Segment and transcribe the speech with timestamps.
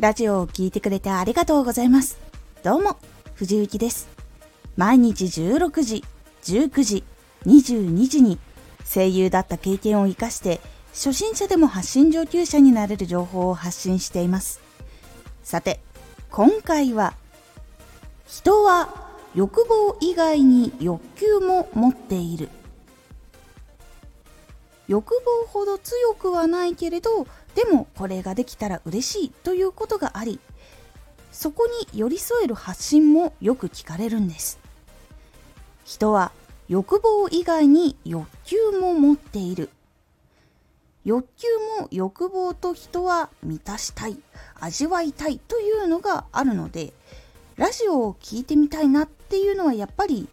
[0.00, 2.18] ラジオを聴いてくれてありがとうございます。
[2.62, 2.96] どうも、
[3.34, 4.08] 藤幸です。
[4.74, 6.04] 毎日16時、
[6.42, 7.04] 19時、
[7.44, 8.38] 22時に
[8.82, 10.58] 声優だった経験を活かして
[10.94, 14.62] 初心者でも発信上級者になれる情報を発信しています。
[15.42, 15.80] さて、
[16.30, 17.12] 今回は
[18.26, 18.88] 人は
[19.34, 22.48] 欲望以外に欲求も持っている。
[24.90, 30.40] 欲望ほど強くはないけれどでもこれができたら嬉しいということがあり
[31.30, 34.58] そこに寄り添える発信もよく聞かれるんです。
[35.84, 36.32] 人は
[36.68, 39.70] 欲望以外に欲求も持っている。
[41.04, 41.46] 欲求
[41.80, 44.18] も欲望と人は満たしたい
[44.58, 46.92] 味わいたいというのがあるので
[47.56, 50.28] ラジオを聴いてみたいなっていうのはやっぱり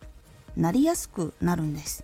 [0.57, 2.03] なりやすくなるんです。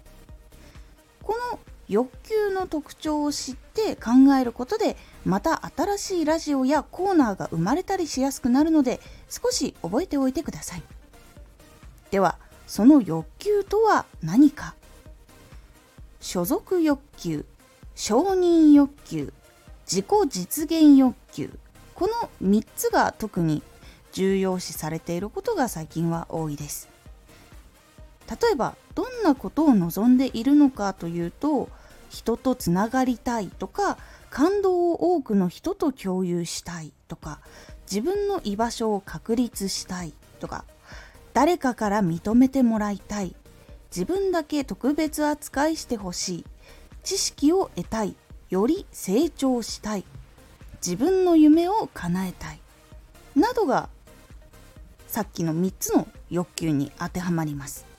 [1.24, 1.60] この
[1.90, 10.84] 欲求の特徴を知って考えることでまた新しいラジオやコーナーが生まれたりしやすくなるので少し覚えておいてください。
[12.12, 14.76] ではその欲求とは何か？
[16.22, 17.46] 所属欲求
[17.96, 19.34] 承認欲求
[19.86, 21.52] 自己実現欲求
[21.94, 23.62] この3つが特に
[24.14, 26.93] 重要視されていることが最近は多いです。
[28.30, 31.70] 例えばどんなことを望んでいるのかというと
[32.10, 33.98] 人とつながりたいとか
[34.30, 37.40] 感動を多くの人と共有したいとか
[37.90, 40.66] 自分の居場所を確立したいとか
[41.34, 43.36] 誰かから認めてもらいたい
[43.96, 46.46] 自分だけ特別扱いしてほしい
[47.04, 48.16] 知識を得たい
[48.50, 50.06] より成長したい
[50.86, 52.60] 自分の夢を叶えたい
[53.36, 53.90] などが
[55.08, 57.93] さっきの3つの欲求に当てはまります。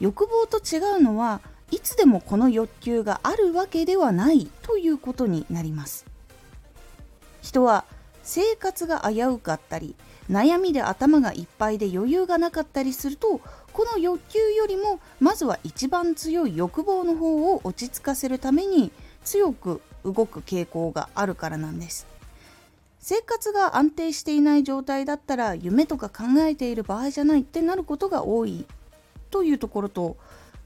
[0.00, 6.06] 欲望と違うのはいつでもこの欲求があるわけではないということになります。
[7.42, 7.84] 人は
[8.22, 9.94] 生活が危うかったり
[10.30, 13.40] 悩みで頭がいっぱいで余裕がなかったりすると
[13.72, 18.90] この欲求よりもまずは一番強い欲望の方を落ち着かせるために
[19.24, 22.06] 強く動く傾向があるからなんです。
[23.00, 28.66] 生活が安定していない状態だったら夢とか考えている場合じゃないってなることが多い。
[29.30, 30.16] というところと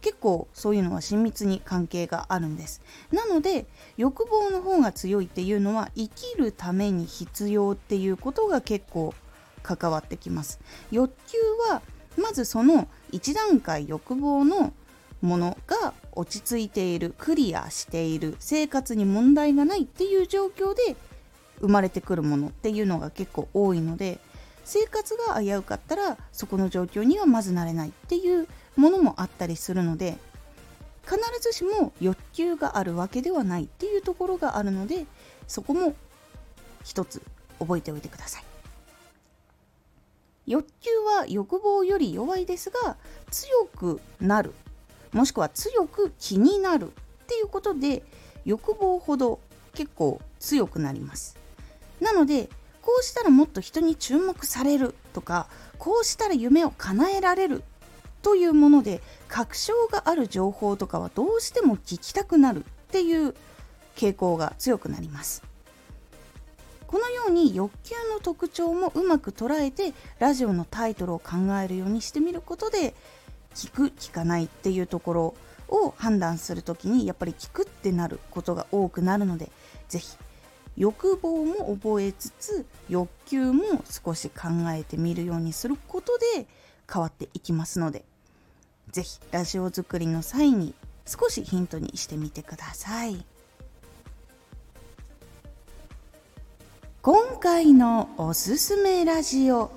[0.01, 2.83] 結構そういうのは親密に関係があるんです。
[3.13, 9.15] なので欲望の方が強いっていうのは生きるために必要っていうことが結構
[9.63, 10.61] 関わってきます。
[10.91, 11.39] 欲求
[11.71, 11.83] は
[12.17, 14.73] まずその1段階欲望の
[15.23, 20.97] ものが落ち着いているクリアしている生活に問題がないっていう状況で
[21.61, 24.19] 生まれてくるものっていうのが結構多いので
[24.65, 28.47] 生活が危うかったらそこの状況にはまずなれないっていう
[28.77, 30.17] ものもあったりするので
[31.05, 35.07] 必ずしも欲求があるわけではないっていうところがあるので
[35.49, 35.95] そこも
[36.85, 37.23] 一つ
[37.59, 38.45] 覚えておいてください。
[40.47, 42.97] 欲求は欲望より弱いですが
[43.31, 44.53] 強くなる
[45.13, 48.03] もしくは強く気になるっていうことで
[48.45, 49.39] 欲望ほど
[49.75, 51.37] 結構強くなります。
[52.01, 52.49] なので
[52.83, 55.49] こうしたらもっと人に注目されるとか
[55.79, 57.63] こうしたら夢を叶えられる
[58.21, 63.35] というもので確証がある情報とかはどうしても聞きたくなるっていう
[63.97, 65.43] 傾向が強くなります。
[66.87, 72.95] このように欲求の特徴もうまく捉えてラジオのタイトルを考えるようにしてみることで
[73.55, 75.35] 聞く聞かないっていうところ
[75.69, 79.51] を判断する時にやっぱり聞くってなることが多くなるので
[79.89, 80.19] 是非
[80.77, 86.47] 欲望も覚えつつ欲求も少し考えてみるようにすることで
[86.93, 88.05] 変わっていきますので
[88.91, 90.75] ぜひラジオ作りの際に
[91.07, 93.25] 少しヒントにしてみてください。
[97.03, 99.73] 今回のおすすめラジオ。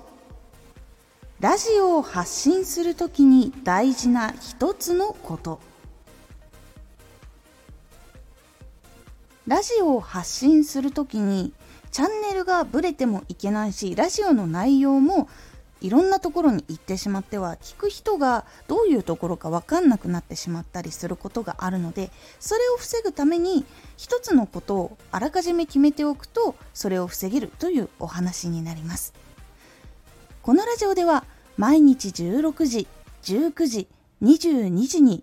[1.40, 5.58] ラジオを発信するときに大事な一つのこと。
[9.46, 11.52] ラジオを発信するときに
[11.92, 15.28] チャンネルがブレてもいけないしラジオの内容も
[15.80, 22.10] いろんなところに行ってしまっては聞く人がどういうところか分かんなくなってしまったりすることがあるので
[22.40, 23.64] それを防ぐために
[23.96, 29.14] 一つのことをあらかじめ決めておくとそれを防げるというお話になります。
[30.42, 31.24] このラジオでは
[31.56, 32.88] 毎日16時
[33.22, 33.88] 19時
[34.22, 35.22] 22時に